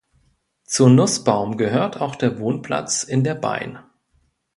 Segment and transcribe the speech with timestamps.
[0.63, 3.77] Zu Nußbaum gehört auch der Wohnplatz „In der Bein“.